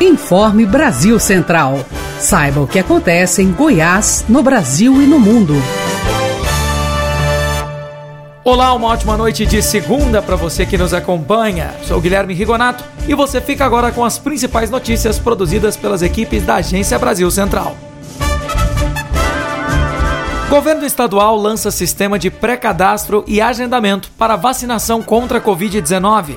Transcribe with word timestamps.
Informe 0.00 0.66
Brasil 0.66 1.18
Central. 1.18 1.80
Saiba 2.20 2.60
o 2.60 2.66
que 2.66 2.78
acontece 2.78 3.40
em 3.40 3.50
Goiás, 3.50 4.26
no 4.28 4.42
Brasil 4.42 5.00
e 5.00 5.06
no 5.06 5.18
mundo. 5.18 5.54
Olá, 8.44 8.74
uma 8.74 8.88
ótima 8.88 9.16
noite 9.16 9.46
de 9.46 9.62
segunda 9.62 10.20
para 10.20 10.36
você 10.36 10.66
que 10.66 10.76
nos 10.76 10.92
acompanha. 10.92 11.74
Sou 11.82 11.98
Guilherme 11.98 12.34
Rigonato 12.34 12.84
e 13.08 13.14
você 13.14 13.40
fica 13.40 13.64
agora 13.64 13.90
com 13.90 14.04
as 14.04 14.18
principais 14.18 14.68
notícias 14.68 15.18
produzidas 15.18 15.78
pelas 15.78 16.02
equipes 16.02 16.44
da 16.44 16.56
Agência 16.56 16.98
Brasil 16.98 17.30
Central. 17.30 17.74
Governo 20.50 20.84
estadual 20.84 21.36
lança 21.36 21.70
sistema 21.70 22.18
de 22.18 22.30
pré-cadastro 22.30 23.24
e 23.26 23.40
agendamento 23.40 24.10
para 24.18 24.36
vacinação 24.36 25.00
contra 25.00 25.38
a 25.38 25.40
Covid-19. 25.40 26.36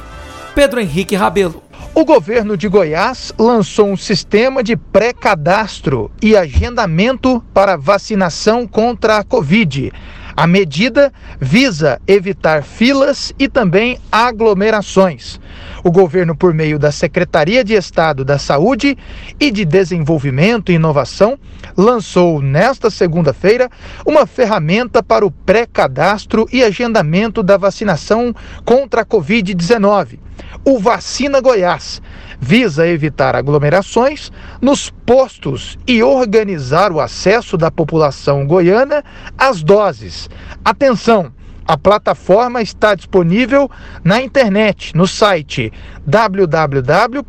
Pedro 0.55 0.79
Henrique 0.79 1.17
Rabelo. 1.17 1.68
O 1.99 2.05
governo 2.05 2.55
de 2.55 2.69
Goiás 2.69 3.33
lançou 3.37 3.89
um 3.89 3.97
sistema 3.97 4.63
de 4.63 4.77
pré-cadastro 4.77 6.09
e 6.21 6.33
agendamento 6.33 7.43
para 7.53 7.75
vacinação 7.75 8.65
contra 8.65 9.17
a 9.17 9.23
Covid. 9.25 9.91
A 10.33 10.47
medida 10.47 11.11
visa 11.41 11.99
evitar 12.07 12.63
filas 12.63 13.33
e 13.37 13.49
também 13.49 13.99
aglomerações. 14.09 15.41
O 15.83 15.91
governo, 15.91 16.35
por 16.35 16.53
meio 16.53 16.77
da 16.77 16.91
Secretaria 16.91 17.63
de 17.63 17.73
Estado 17.73 18.25
da 18.25 18.37
Saúde 18.37 18.97
e 19.39 19.51
de 19.51 19.63
Desenvolvimento 19.63 20.71
e 20.71 20.75
Inovação, 20.75 21.37
lançou 21.77 22.41
nesta 22.41 22.89
segunda-feira 22.89 23.69
uma 24.05 24.25
ferramenta 24.25 25.01
para 25.01 25.25
o 25.25 25.31
pré-cadastro 25.31 26.47
e 26.51 26.63
agendamento 26.63 27.41
da 27.41 27.57
vacinação 27.57 28.33
contra 28.65 29.01
a 29.01 29.05
Covid-19. 29.05 30.19
O 30.65 30.79
Vacina 30.79 31.39
Goiás 31.39 32.01
visa 32.39 32.87
evitar 32.87 33.35
aglomerações 33.35 34.31
nos 34.61 34.89
postos 34.89 35.77
e 35.85 36.01
organizar 36.01 36.91
o 36.91 36.99
acesso 36.99 37.57
da 37.57 37.69
população 37.69 38.45
goiana 38.45 39.03
às 39.37 39.61
doses. 39.61 40.29
Atenção! 40.63 41.38
A 41.69 41.77
plataforma 41.77 42.63
está 42.63 42.95
disponível 42.95 43.69
na 44.03 44.19
internet, 44.19 44.97
no 44.97 45.05
site 45.05 45.71
www.go.gov.br 46.03 47.21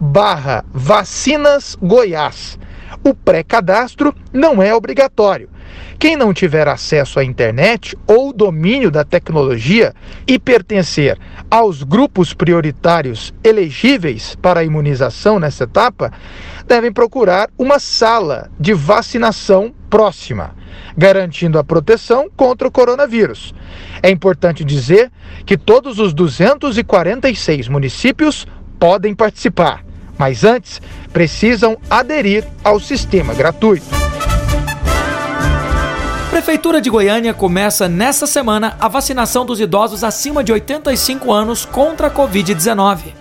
barra 0.00 0.64
vacinas 0.72 1.76
Goiás. 1.82 2.58
O 3.04 3.12
pré-cadastro 3.12 4.14
não 4.32 4.62
é 4.62 4.74
obrigatório. 4.74 5.50
Quem 5.98 6.16
não 6.16 6.32
tiver 6.32 6.66
acesso 6.68 7.20
à 7.20 7.24
internet 7.24 7.94
ou 8.06 8.32
domínio 8.32 8.90
da 8.90 9.04
tecnologia 9.04 9.92
e 10.26 10.38
pertencer 10.38 11.18
aos 11.50 11.82
grupos 11.82 12.32
prioritários 12.32 13.34
elegíveis 13.44 14.34
para 14.40 14.60
a 14.60 14.64
imunização 14.64 15.38
nessa 15.38 15.64
etapa, 15.64 16.10
devem 16.66 16.90
procurar 16.90 17.50
uma 17.58 17.78
sala 17.78 18.50
de 18.58 18.72
vacinação 18.72 19.74
próxima, 19.94 20.56
garantindo 20.98 21.56
a 21.56 21.62
proteção 21.62 22.28
contra 22.36 22.66
o 22.66 22.70
coronavírus. 22.70 23.54
É 24.02 24.10
importante 24.10 24.64
dizer 24.64 25.08
que 25.46 25.56
todos 25.56 26.00
os 26.00 26.12
246 26.12 27.68
municípios 27.68 28.44
podem 28.76 29.14
participar, 29.14 29.84
mas 30.18 30.42
antes 30.42 30.82
precisam 31.12 31.76
aderir 31.88 32.44
ao 32.64 32.80
sistema 32.80 33.34
gratuito. 33.34 33.86
Prefeitura 36.28 36.80
de 36.80 36.90
Goiânia 36.90 37.32
começa 37.32 37.88
nesta 37.88 38.26
semana 38.26 38.76
a 38.80 38.88
vacinação 38.88 39.46
dos 39.46 39.60
idosos 39.60 40.02
acima 40.02 40.42
de 40.42 40.50
85 40.50 41.32
anos 41.32 41.64
contra 41.64 42.08
a 42.08 42.10
Covid-19. 42.10 43.12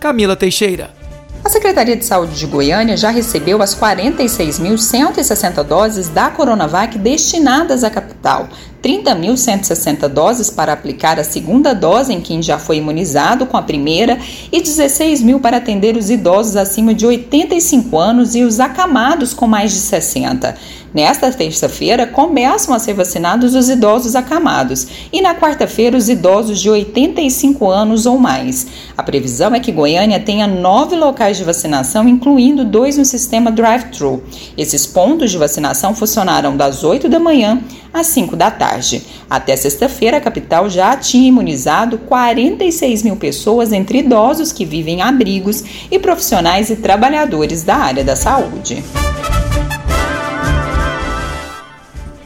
Camila 0.00 0.34
Teixeira. 0.34 1.03
A 1.44 1.50
Secretaria 1.50 1.94
de 1.94 2.06
Saúde 2.06 2.38
de 2.38 2.46
Goiânia 2.46 2.96
já 2.96 3.10
recebeu 3.10 3.60
as 3.60 3.74
46.160 3.78 5.62
doses 5.62 6.08
da 6.08 6.30
Coronavac 6.30 6.96
destinadas 6.96 7.84
à 7.84 7.90
capital, 7.90 8.48
30.160 8.82 10.08
doses 10.08 10.48
para 10.48 10.72
aplicar 10.72 11.20
a 11.20 11.24
segunda 11.24 11.74
dose 11.74 12.14
em 12.14 12.20
quem 12.22 12.42
já 12.42 12.58
foi 12.58 12.78
imunizado 12.78 13.44
com 13.44 13.58
a 13.58 13.62
primeira 13.62 14.18
e 14.50 14.62
16 14.62 15.20
mil 15.20 15.38
para 15.38 15.58
atender 15.58 15.98
os 15.98 16.08
idosos 16.08 16.56
acima 16.56 16.94
de 16.94 17.04
85 17.04 17.98
anos 17.98 18.34
e 18.34 18.42
os 18.42 18.58
acamados 18.58 19.34
com 19.34 19.46
mais 19.46 19.70
de 19.70 19.80
60. 19.80 20.56
Nesta 20.94 21.28
terça-feira, 21.32 22.06
começam 22.06 22.72
a 22.72 22.78
ser 22.78 22.94
vacinados 22.94 23.56
os 23.56 23.68
idosos 23.68 24.14
acamados 24.14 24.86
e 25.12 25.20
na 25.20 25.34
quarta-feira 25.34 25.96
os 25.96 26.08
idosos 26.08 26.60
de 26.60 26.70
85 26.70 27.68
anos 27.68 28.06
ou 28.06 28.16
mais. 28.16 28.68
A 28.96 29.02
previsão 29.02 29.52
é 29.52 29.58
que 29.58 29.72
Goiânia 29.72 30.20
tenha 30.20 30.46
nove 30.46 30.94
locais 30.94 31.36
de 31.36 31.42
vacinação, 31.42 32.08
incluindo 32.08 32.64
dois 32.64 32.96
no 32.96 33.04
sistema 33.04 33.50
drive-thru. 33.50 34.22
Esses 34.56 34.86
pontos 34.86 35.32
de 35.32 35.36
vacinação 35.36 35.96
funcionaram 35.96 36.56
das 36.56 36.84
8 36.84 37.08
da 37.08 37.18
manhã 37.18 37.60
às 37.92 38.06
5 38.06 38.36
da 38.36 38.52
tarde. 38.52 39.02
Até 39.28 39.56
sexta-feira, 39.56 40.18
a 40.18 40.20
capital 40.20 40.70
já 40.70 40.96
tinha 40.96 41.26
imunizado 41.26 41.98
46 41.98 43.02
mil 43.02 43.16
pessoas, 43.16 43.72
entre 43.72 43.98
idosos 43.98 44.52
que 44.52 44.64
vivem 44.64 44.98
em 44.98 45.02
abrigos 45.02 45.64
e 45.90 45.98
profissionais 45.98 46.70
e 46.70 46.76
trabalhadores 46.76 47.64
da 47.64 47.74
área 47.74 48.04
da 48.04 48.14
saúde. 48.14 48.84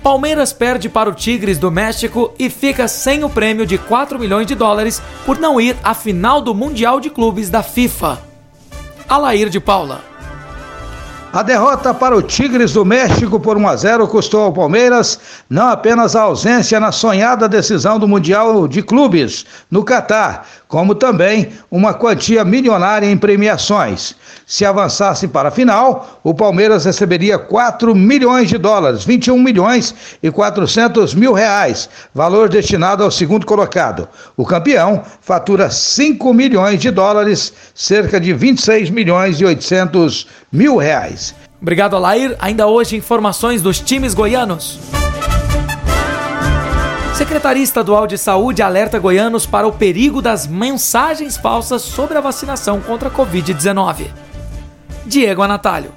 Palmeiras 0.09 0.55
perde 0.55 0.89
para 0.89 1.11
o 1.11 1.15
Tigres 1.15 1.59
do 1.59 1.71
México 1.71 2.33
e 2.39 2.49
fica 2.49 2.89
sem 2.89 3.25
o 3.25 3.29
prêmio 3.29 3.67
de 3.67 3.77
4 3.77 4.19
milhões 4.19 4.47
de 4.47 4.55
dólares 4.55 5.03
por 5.27 5.39
não 5.39 5.61
ir 5.61 5.77
à 5.85 5.93
final 5.93 6.41
do 6.41 6.55
Mundial 6.55 6.99
de 6.99 7.11
Clubes 7.11 7.51
da 7.51 7.63
FIFA. 7.63 8.19
Alair 9.07 9.51
de 9.51 9.61
Paula. 9.61 10.03
A 11.31 11.43
derrota 11.43 11.93
para 11.93 12.17
o 12.17 12.23
Tigres 12.23 12.73
do 12.73 12.87
México 12.87 13.39
por 13.39 13.59
1 13.59 13.69
a 13.69 13.77
0 13.77 14.09
custou 14.09 14.45
ao 14.45 14.53
Palmeiras 14.53 15.21
não 15.49 15.69
apenas 15.69 16.17
a 16.17 16.23
ausência 16.23 16.81
na 16.81 16.91
sonhada 16.91 17.47
decisão 17.47 17.99
do 17.99 18.09
Mundial 18.09 18.67
de 18.67 18.83
Clubes 18.83 19.45
no 19.71 19.85
Catar, 19.85 20.47
como 20.67 20.95
também 20.95 21.51
uma 21.71 21.93
quantia 21.93 22.47
milionária 22.47 23.07
em 23.07 23.17
premiações. 23.17 24.17
Se 24.47 24.65
avançasse 24.65 25.29
para 25.29 25.49
a 25.49 25.53
final, 25.53 26.19
o 26.25 26.33
Palmeiras 26.33 26.87
receberia 26.87 27.39
4 27.39 27.95
milhões 27.95 28.49
de 28.49 28.57
dólares, 28.57 29.05
21 29.05 29.39
milhões 29.39 29.95
e 30.23 30.31
400 30.31 31.15
mil 31.15 31.35
reais, 31.35 31.91
valor 32.15 32.49
destinado 32.49 33.05
ao 33.05 33.11
segundo 33.11 33.45
colocado. 33.45 34.09
O 34.35 34.47
campeão 34.47 35.03
fatura 35.21 35.71
5 35.71 36.33
milhões 36.33 36.81
de 36.81 36.91
dólares, 36.91 37.53
cerca 37.75 38.19
de 38.19 38.33
26 38.33 38.89
milhões 38.89 39.41
e 39.41 39.45
800 39.45 40.27
mil 40.51 40.77
reais. 40.79 41.18
Obrigado, 41.61 41.97
Alair. 41.97 42.37
Ainda 42.39 42.67
hoje, 42.67 42.97
informações 42.97 43.61
dos 43.61 43.81
times 43.81 44.15
goianos. 44.15 44.79
Secretaria 47.15 47.65
Estadual 47.65 48.07
de 48.07 48.17
Saúde 48.17 48.63
alerta 48.63 48.97
goianos 48.97 49.45
para 49.45 49.67
o 49.67 49.73
perigo 49.73 50.23
das 50.23 50.47
mensagens 50.47 51.37
falsas 51.37 51.83
sobre 51.83 52.17
a 52.17 52.21
vacinação 52.21 52.81
contra 52.81 53.09
a 53.09 53.13
Covid-19. 53.13 54.07
Diego 55.05 55.43
Anatalho. 55.43 55.93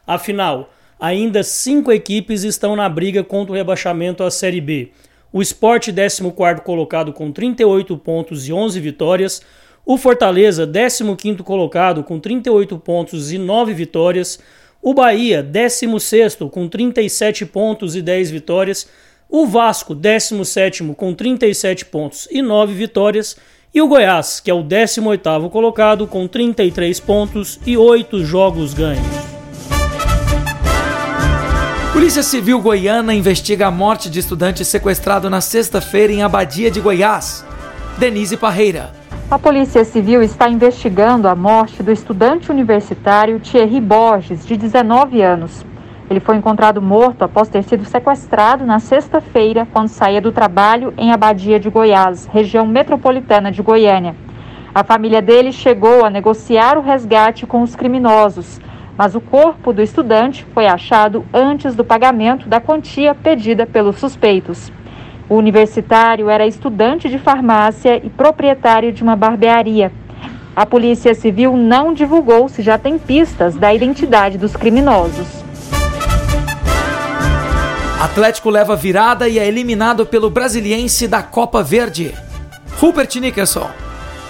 Afinal, 0.07 0.73
ainda 1.00 1.44
cinco 1.44 1.91
equipes 1.91 2.44
estão 2.44 2.75
na 2.75 2.89
briga 2.89 3.23
contra 3.23 3.53
o 3.53 3.56
rebaixamento 3.56 4.23
à 4.23 4.31
Série 4.31 4.62
B. 4.62 4.89
O 5.31 5.44
Sport, 5.44 5.89
14 5.94 6.59
colocado 6.63 7.13
com 7.13 7.31
38 7.31 7.95
pontos 8.00 8.47
e 8.47 8.51
11 8.51 8.79
vitórias. 8.79 9.44
O 9.85 9.95
Fortaleza, 9.95 10.65
15 10.65 11.44
colocado 11.44 12.03
com 12.03 12.19
38 12.19 12.79
pontos 12.79 13.31
e 13.31 13.38
9 13.38 13.75
vitórias. 13.75 14.39
O 14.81 14.91
Bahia, 14.91 15.44
16 15.44 16.38
com 16.50 16.67
37 16.67 17.45
pontos 17.45 17.95
e 17.95 18.01
10 18.01 18.31
vitórias. 18.31 18.89
O 19.30 19.48
Vasco, 19.48 19.95
17 19.95 20.83
com 20.95 21.13
37 21.13 21.86
pontos 21.86 22.27
e 22.31 22.42
9 22.42 22.74
vitórias. 22.74 23.36
E 23.74 23.81
o 23.81 23.88
Goiás, 23.88 24.39
que 24.39 24.50
é 24.50 24.54
o 24.54 24.63
18 24.63 25.50
colocado 25.50 26.07
com 26.07 26.27
33 26.27 27.00
pontos 27.00 27.60
e 27.66 27.75
8 27.75 28.24
jogos 28.24 28.74
ganhos. 28.74 29.06
Polícia 31.92 32.24
Civil 32.24 32.62
Goiana 32.62 33.13
investiga 33.13 33.68
a 33.68 33.72
morte 33.72 34.10
de 34.10 34.19
estudante 34.19 34.63
sequestrado 34.63 35.30
na 35.30 35.42
sexta-feira 35.42 36.13
em 36.13 36.22
Abadia 36.22 36.69
de 36.69 36.80
Goiás. 36.80 37.45
Denise 37.98 38.38
Parreira. 38.38 38.92
A 39.31 39.39
Polícia 39.39 39.83
Civil 39.83 40.22
está 40.22 40.48
investigando 40.48 41.27
a 41.27 41.36
morte 41.36 41.81
do 41.81 41.92
estudante 41.92 42.51
universitário 42.51 43.39
Thierry 43.39 43.81
Borges, 43.81 44.45
de 44.45 44.56
19 44.56 45.22
anos. 45.22 45.66
Ele 46.09 46.19
foi 46.19 46.35
encontrado 46.35 46.81
morto 46.81 47.23
após 47.23 47.49
ter 47.49 47.63
sido 47.63 47.85
sequestrado 47.85 48.65
na 48.65 48.79
sexta-feira, 48.79 49.67
quando 49.71 49.87
saía 49.87 50.21
do 50.21 50.31
trabalho 50.31 50.93
em 50.97 51.11
Abadia 51.11 51.59
de 51.59 51.69
Goiás, 51.69 52.25
região 52.25 52.65
metropolitana 52.65 53.51
de 53.51 53.61
Goiânia. 53.61 54.15
A 54.73 54.83
família 54.83 55.21
dele 55.21 55.51
chegou 55.51 56.05
a 56.05 56.09
negociar 56.09 56.77
o 56.77 56.81
resgate 56.81 57.45
com 57.45 57.61
os 57.61 57.75
criminosos 57.75 58.59
mas 58.97 59.13
o 59.13 59.21
corpo 59.21 59.73
do 59.73 59.81
estudante 59.81 60.45
foi 60.53 60.67
achado 60.67 61.25
antes 61.33 61.75
do 61.75 61.83
pagamento 61.83 62.47
da 62.47 62.61
quantia 62.61 63.13
pedida 63.13 63.65
pelos 63.65 63.97
suspeitos. 63.97 64.71
O 65.27 65.35
universitário 65.35 66.29
era 66.29 66.47
estudante 66.47 67.09
de 67.09 67.17
farmácia 67.17 67.97
e 68.03 68.09
proprietário 68.09 68.93
de 68.93 69.03
uma 69.03 69.15
barbearia. 69.15 69.91
A 70.55 70.65
Polícia 70.65 71.13
Civil 71.13 71.57
não 71.57 71.93
divulgou 71.93 72.47
se 72.47 72.61
já 72.61 72.77
tem 72.77 72.97
pistas 72.97 73.55
da 73.55 73.73
identidade 73.73 74.37
dos 74.37 74.55
criminosos. 74.55 75.44
Atlético 78.05 78.51
leva 78.51 78.75
virada 78.75 79.27
e 79.27 79.39
é 79.39 79.47
eliminado 79.47 80.05
pelo 80.05 80.29
Brasiliense 80.29 81.07
da 81.07 81.23
Copa 81.23 81.63
Verde. 81.63 82.13
Rupert 82.77 83.15
Nickerson. 83.15 83.67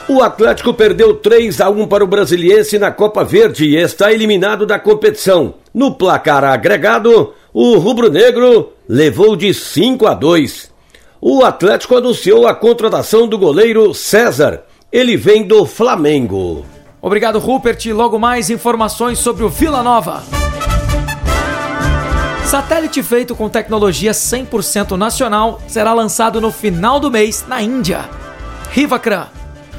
O 0.07 0.23
Atlético 0.23 0.73
perdeu 0.73 1.15
3 1.15 1.59
a 1.59 1.69
1 1.69 1.85
para 1.85 2.01
o 2.01 2.07
Brasiliense 2.07 2.79
na 2.79 2.89
Copa 2.89 3.25
Verde 3.25 3.65
e 3.65 3.75
está 3.75 4.13
eliminado 4.13 4.65
da 4.65 4.79
competição. 4.79 5.55
No 5.73 5.93
placar 5.93 6.45
agregado, 6.45 7.33
o 7.53 7.77
rubro-negro 7.77 8.71
levou 8.87 9.35
de 9.35 9.53
5 9.53 10.07
a 10.07 10.13
2. 10.13 10.71
O 11.19 11.43
Atlético 11.43 11.97
anunciou 11.97 12.47
a 12.47 12.55
contratação 12.55 13.27
do 13.27 13.37
goleiro 13.37 13.93
César. 13.93 14.63
Ele 14.89 15.17
vem 15.17 15.45
do 15.45 15.65
Flamengo. 15.65 16.65
Obrigado, 17.01 17.39
Rupert. 17.39 17.85
Logo 17.87 18.17
mais 18.17 18.49
informações 18.49 19.19
sobre 19.19 19.43
o 19.43 19.49
Vila 19.49 19.83
Nova. 19.83 20.23
Satélite 22.55 23.03
feito 23.03 23.35
com 23.35 23.49
tecnologia 23.49 24.13
100% 24.13 24.91
nacional 24.95 25.61
será 25.67 25.91
lançado 25.91 26.39
no 26.39 26.53
final 26.53 27.01
do 27.01 27.11
mês 27.11 27.43
na 27.49 27.61
Índia. 27.61 28.09
Rivacran 28.71 29.27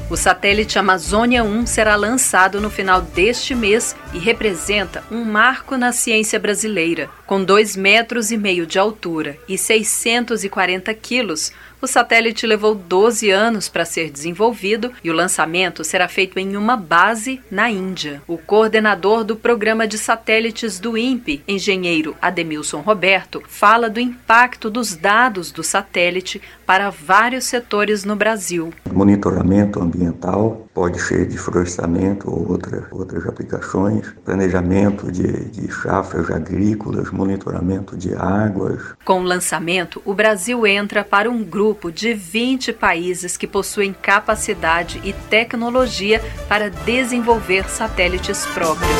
o 0.09 0.15
satélite 0.15 0.79
Amazônia 0.79 1.43
1 1.43 1.65
será 1.65 1.97
lançado 1.97 2.61
no 2.61 2.69
final 2.69 3.01
deste 3.01 3.53
mês 3.53 3.93
e 4.13 4.17
representa 4.17 5.03
um 5.11 5.25
marco 5.25 5.75
na 5.75 5.91
ciência 5.91 6.39
brasileira. 6.39 7.09
Com 7.25 7.43
2 7.43 7.75
metros 7.75 8.31
e 8.31 8.37
meio 8.37 8.65
de 8.65 8.79
altura 8.79 9.37
e 9.49 9.57
640 9.57 10.93
quilos, 10.93 11.51
o 11.81 11.87
satélite 11.87 12.45
levou 12.47 12.73
12 12.73 13.29
anos 13.29 13.69
para 13.69 13.85
ser 13.85 14.09
desenvolvido 14.09 14.91
e 15.03 15.09
o 15.09 15.13
lançamento 15.13 15.83
será 15.83 16.07
feito 16.07 16.39
em 16.39 16.57
uma 16.57 16.75
base 16.75 17.41
na 17.51 17.69
Índia. 17.69 18.21
O 18.27 18.37
coordenador 18.37 19.23
do 19.23 19.35
programa 19.35 19.87
de 19.87 19.97
satélites 19.97 20.79
do 20.79 20.97
INPE, 20.97 21.43
engenheiro 21.47 22.15
Ademilson 22.21 22.81
Roberto, 22.81 23.43
fala 23.47 23.89
do 23.89 23.99
impacto 23.99 24.69
dos 24.69 24.95
dados 24.95 25.51
do 25.51 25.63
satélite 25.63 26.41
para 26.67 26.91
vários 26.91 27.45
setores 27.45 28.03
no 28.03 28.15
Brasil. 28.15 28.71
Monitoramento 28.93 29.81
ambiental 29.81 30.67
pode 30.73 31.01
ser 31.01 31.25
de 31.25 31.37
florestamento 31.37 32.29
ou 32.29 32.51
outra, 32.51 32.87
outras 32.91 33.25
aplicações, 33.25 34.13
planejamento 34.23 35.11
de, 35.11 35.45
de 35.45 35.71
chafras 35.71 36.29
agrícolas, 36.29 37.09
monitoramento 37.09 37.97
de 37.97 38.13
águas. 38.13 38.83
Com 39.03 39.21
o 39.21 39.23
lançamento, 39.23 39.99
o 40.05 40.13
Brasil 40.13 40.67
entra 40.67 41.03
para 41.03 41.29
um 41.29 41.43
grupo 41.43 41.77
grupo 41.77 41.91
de 41.91 42.13
20 42.13 42.73
países 42.73 43.37
que 43.37 43.47
possuem 43.47 43.93
capacidade 43.93 44.99
e 45.03 45.13
tecnologia 45.13 46.21
para 46.47 46.69
desenvolver 46.69 47.69
satélites 47.69 48.45
próprios. 48.47 48.91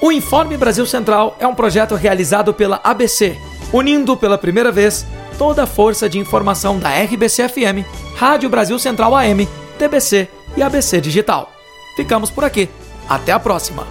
O 0.00 0.12
Informe 0.12 0.56
Brasil 0.56 0.86
Central 0.86 1.36
é 1.38 1.46
um 1.46 1.54
projeto 1.54 1.94
realizado 1.94 2.54
pela 2.54 2.80
ABC, 2.82 3.36
unindo 3.72 4.16
pela 4.16 4.38
primeira 4.38 4.72
vez 4.72 5.06
toda 5.38 5.62
a 5.62 5.66
força 5.66 6.08
de 6.08 6.18
informação 6.18 6.78
da 6.78 6.90
RBC-FM, 6.90 7.84
Rádio 8.16 8.50
Brasil 8.50 8.78
Central 8.78 9.16
AM, 9.16 9.48
TBC 9.78 10.28
e 10.56 10.62
ABC 10.62 11.00
Digital. 11.00 11.50
Ficamos 11.96 12.30
por 12.30 12.44
aqui. 12.44 12.68
Até 13.08 13.32
a 13.32 13.40
próxima! 13.40 13.86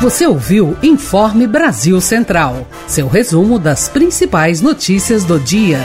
Você 0.00 0.26
ouviu 0.26 0.76
Informe 0.80 1.46
Brasil 1.46 2.00
Central, 2.00 2.66
seu 2.86 3.08
resumo 3.08 3.58
das 3.58 3.88
principais 3.88 4.60
notícias 4.60 5.24
do 5.24 5.40
dia. 5.40 5.80